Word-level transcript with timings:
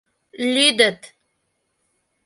Лӱдыт. 0.53 1.01